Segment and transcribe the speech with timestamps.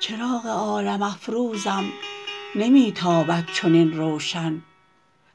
[0.00, 1.92] چراغ عالم افروزم
[2.54, 4.62] نمی تابد چنین روشن.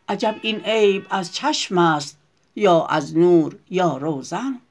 [0.10, 2.20] عجب این عیب از چشم است
[2.56, 4.62] یا از نور یا روزن.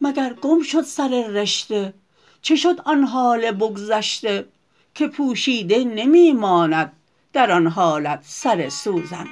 [0.00, 1.94] مگر گم شد سر رشته
[2.42, 4.48] چه شد آن حال بگذشته
[4.94, 6.92] که پوشیده نمی ماند
[7.32, 9.26] در آن حالت سر سوزن؟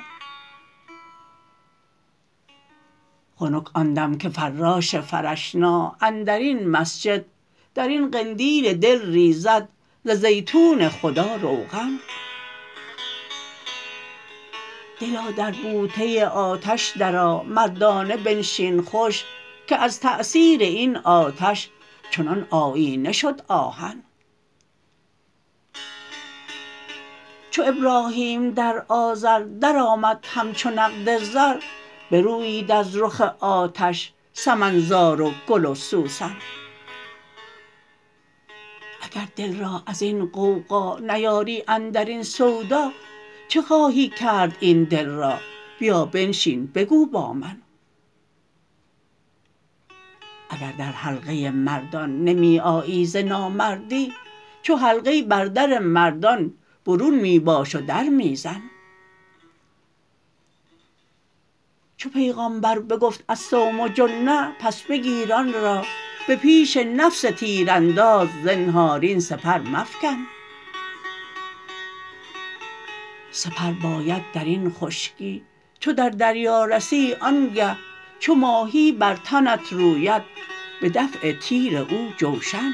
[3.37, 7.25] خنک آن دم که فراش فرشنا اندر این مسجد
[7.75, 9.69] در این قندیل دل ریزد
[10.05, 11.99] ز زیتون خدا روغن.
[15.01, 19.25] دلا در بوته آتش درآ مردانه بنشین خوش
[19.67, 21.69] که از تأثیر این آتش
[22.17, 24.03] چنان آیینه شد آهن
[27.51, 31.61] چو ابراهیم در آذر درآمد همچو نقد زر
[32.11, 36.37] برویید از رخ آتش سمن زار و گل و سوسن.
[39.03, 42.93] اگر دل را از این غوغا نیاری اندر این سودا
[43.49, 45.39] چه خواهی کرد این دل را؟
[45.79, 47.63] بیا بنشین بگو با من.
[50.51, 54.13] اگر در حلقه مردان نمی آیی ز نامردی
[54.63, 56.55] چو حلقه بر در مردان
[56.87, 58.63] برون می باش و در می زن.
[61.97, 65.85] چو پیغامبر بگفت الصوم جنه پس بگیر آن را
[66.29, 70.17] به پیش نفس تیرانداز زنهار این سپر مفکن.
[73.31, 75.45] سپر باید در این خشکی
[75.81, 77.77] چو در دریا رسی آنگه
[78.19, 80.23] چو ماهی بر تنت روید
[80.81, 82.73] به دفع تیر او جوشن.